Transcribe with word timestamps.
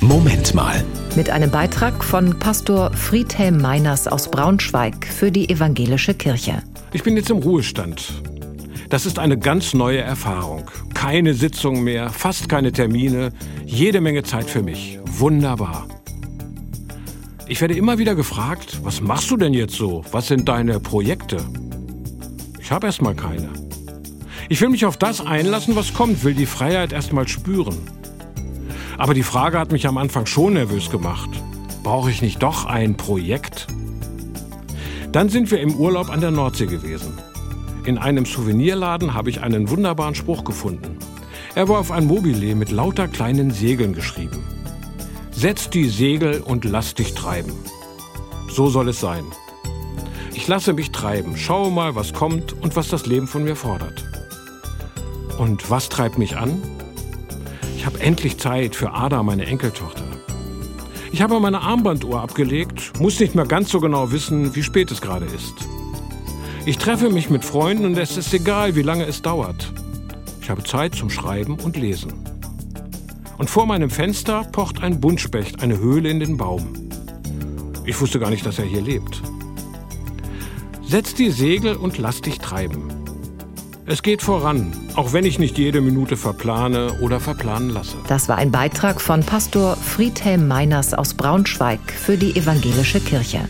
Moment 0.00 0.54
mal. 0.54 0.84
Mit 1.16 1.28
einem 1.28 1.50
Beitrag 1.50 2.04
von 2.04 2.38
Pastor 2.38 2.92
Friedhelm 2.92 3.60
Meiners 3.60 4.06
aus 4.06 4.30
Braunschweig 4.30 5.04
für 5.04 5.32
die 5.32 5.48
Evangelische 5.48 6.14
Kirche. 6.14 6.62
Ich 6.92 7.02
bin 7.02 7.16
jetzt 7.16 7.30
im 7.30 7.38
Ruhestand. 7.38 8.22
Das 8.90 9.06
ist 9.06 9.18
eine 9.18 9.36
ganz 9.36 9.74
neue 9.74 10.00
Erfahrung. 10.00 10.70
Keine 10.94 11.34
Sitzung 11.34 11.82
mehr, 11.82 12.10
fast 12.10 12.48
keine 12.48 12.70
Termine, 12.70 13.32
jede 13.66 14.00
Menge 14.00 14.22
Zeit 14.22 14.48
für 14.48 14.62
mich. 14.62 15.00
Wunderbar. 15.04 15.88
Ich 17.48 17.60
werde 17.60 17.74
immer 17.74 17.98
wieder 17.98 18.14
gefragt, 18.14 18.78
was 18.84 19.00
machst 19.00 19.30
du 19.32 19.36
denn 19.36 19.52
jetzt 19.52 19.74
so? 19.74 20.04
Was 20.12 20.28
sind 20.28 20.48
deine 20.48 20.78
Projekte? 20.78 21.38
Ich 22.60 22.70
habe 22.70 22.86
erstmal 22.86 23.16
keine. 23.16 23.48
Ich 24.48 24.60
will 24.60 24.68
mich 24.68 24.86
auf 24.86 24.96
das 24.96 25.20
einlassen, 25.20 25.74
was 25.74 25.92
kommt, 25.92 26.22
will 26.22 26.34
die 26.34 26.46
Freiheit 26.46 26.92
erstmal 26.92 27.26
spüren. 27.26 27.97
Aber 28.98 29.14
die 29.14 29.22
Frage 29.22 29.58
hat 29.60 29.70
mich 29.70 29.86
am 29.86 29.96
Anfang 29.96 30.26
schon 30.26 30.54
nervös 30.54 30.90
gemacht. 30.90 31.30
Brauche 31.84 32.10
ich 32.10 32.20
nicht 32.20 32.42
doch 32.42 32.66
ein 32.66 32.96
Projekt? 32.96 33.68
Dann 35.12 35.28
sind 35.28 35.50
wir 35.52 35.60
im 35.60 35.76
Urlaub 35.76 36.10
an 36.10 36.20
der 36.20 36.32
Nordsee 36.32 36.66
gewesen. 36.66 37.16
In 37.84 37.96
einem 37.96 38.26
Souvenirladen 38.26 39.14
habe 39.14 39.30
ich 39.30 39.40
einen 39.40 39.70
wunderbaren 39.70 40.16
Spruch 40.16 40.44
gefunden. 40.44 40.98
Er 41.54 41.68
war 41.68 41.78
auf 41.78 41.92
ein 41.92 42.06
Mobile 42.06 42.54
mit 42.56 42.70
lauter 42.70 43.08
kleinen 43.08 43.52
Segeln 43.52 43.94
geschrieben. 43.94 44.44
Setz 45.30 45.70
die 45.70 45.88
Segel 45.88 46.40
und 46.40 46.64
lass 46.64 46.94
dich 46.94 47.14
treiben. 47.14 47.52
So 48.50 48.68
soll 48.68 48.88
es 48.88 49.00
sein. 49.00 49.24
Ich 50.34 50.48
lasse 50.48 50.72
mich 50.72 50.90
treiben, 50.90 51.36
schaue 51.36 51.70
mal, 51.70 51.94
was 51.94 52.12
kommt 52.12 52.52
und 52.52 52.74
was 52.74 52.88
das 52.88 53.06
Leben 53.06 53.28
von 53.28 53.44
mir 53.44 53.54
fordert. 53.54 54.04
Und 55.38 55.70
was 55.70 55.88
treibt 55.88 56.18
mich 56.18 56.36
an? 56.36 56.60
Ich 57.88 57.94
habe 57.94 58.04
endlich 58.04 58.36
Zeit 58.36 58.76
für 58.76 58.92
Ada, 58.92 59.22
meine 59.22 59.46
Enkeltochter. 59.46 60.04
Ich 61.10 61.22
habe 61.22 61.40
meine 61.40 61.62
Armbanduhr 61.62 62.20
abgelegt, 62.20 62.92
muss 63.00 63.18
nicht 63.18 63.34
mehr 63.34 63.46
ganz 63.46 63.70
so 63.70 63.80
genau 63.80 64.12
wissen, 64.12 64.54
wie 64.54 64.62
spät 64.62 64.90
es 64.90 65.00
gerade 65.00 65.24
ist. 65.24 65.54
Ich 66.66 66.76
treffe 66.76 67.08
mich 67.08 67.30
mit 67.30 67.46
Freunden 67.46 67.86
und 67.86 67.96
es 67.96 68.18
ist 68.18 68.34
egal, 68.34 68.76
wie 68.76 68.82
lange 68.82 69.06
es 69.06 69.22
dauert. 69.22 69.72
Ich 70.42 70.50
habe 70.50 70.62
Zeit 70.64 70.96
zum 70.96 71.08
Schreiben 71.08 71.58
und 71.58 71.78
Lesen. 71.78 72.12
Und 73.38 73.48
vor 73.48 73.64
meinem 73.64 73.88
Fenster 73.88 74.44
pocht 74.52 74.82
ein 74.82 75.00
Buntspecht 75.00 75.62
eine 75.62 75.78
Höhle 75.78 76.10
in 76.10 76.20
den 76.20 76.36
Baum. 76.36 76.90
Ich 77.86 77.98
wusste 77.98 78.20
gar 78.20 78.28
nicht, 78.28 78.44
dass 78.44 78.58
er 78.58 78.66
hier 78.66 78.82
lebt. 78.82 79.22
Setz 80.86 81.14
die 81.14 81.30
Segel 81.30 81.74
und 81.74 81.96
lass 81.96 82.20
dich 82.20 82.38
treiben. 82.38 82.97
Es 83.90 84.02
geht 84.02 84.20
voran, 84.20 84.70
auch 84.96 85.14
wenn 85.14 85.24
ich 85.24 85.38
nicht 85.38 85.56
jede 85.56 85.80
Minute 85.80 86.18
verplane 86.18 86.92
oder 87.00 87.20
verplanen 87.20 87.70
lasse. 87.70 87.96
Das 88.06 88.28
war 88.28 88.36
ein 88.36 88.50
Beitrag 88.50 89.00
von 89.00 89.22
Pastor 89.22 89.76
Friedhelm 89.76 90.46
Meiners 90.46 90.92
aus 90.92 91.14
Braunschweig 91.14 91.80
für 91.90 92.18
die 92.18 92.36
Evangelische 92.36 93.00
Kirche. 93.00 93.48